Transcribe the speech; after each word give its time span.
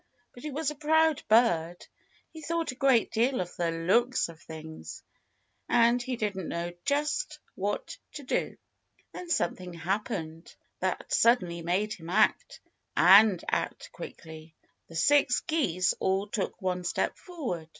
But 0.33 0.41
he 0.41 0.49
was 0.49 0.71
a 0.71 0.75
proud 0.75 1.21
bird. 1.27 1.85
He 2.33 2.41
thought 2.41 2.71
a 2.71 2.75
great 2.75 3.11
deal 3.11 3.39
of 3.39 3.55
the 3.55 3.69
looks 3.69 4.29
of 4.29 4.41
things. 4.41 5.03
And 5.69 6.01
he 6.01 6.15
didn't 6.15 6.47
know 6.47 6.73
just 6.85 7.37
what 7.53 7.99
to 8.13 8.23
do. 8.23 8.57
Then 9.11 9.29
something 9.29 9.73
happened 9.75 10.55
that 10.79 11.13
suddenly 11.13 11.61
made 11.61 11.93
him 11.93 12.09
act 12.09 12.61
and 12.97 13.43
act 13.47 13.91
quickly. 13.91 14.55
The 14.87 14.95
six 14.95 15.41
geese 15.41 15.93
all 15.99 16.25
took 16.25 16.59
one 16.59 16.83
step 16.83 17.15
forward. 17.15 17.69